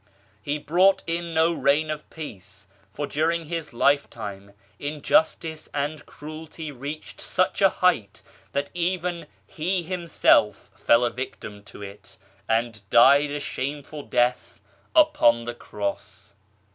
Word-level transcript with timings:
He 0.41 0.57
brought 0.57 1.03
in 1.05 1.35
no 1.35 1.53
reign 1.53 1.91
of 1.91 2.09
Peace, 2.09 2.65
for 2.91 3.05
during 3.05 3.45
His 3.45 3.71
lifetime 3.71 4.53
injustice 4.79 5.69
and 5.75 6.07
cruelty 6.07 6.71
reached 6.71 7.21
such 7.21 7.61
a 7.61 7.69
height 7.69 8.23
that 8.53 8.71
even 8.73 9.27
He 9.45 9.83
Himself 9.83 10.71
fell 10.75 11.05
a 11.05 11.11
victim 11.11 11.61
to 11.65 11.83
it, 11.83 12.17
and 12.49 12.81
died 12.89 13.29
a 13.29 13.39
shameful 13.39 14.01
death 14.01 14.59
upon 14.95 15.43
the 15.45 15.53
Cross. 15.53 16.33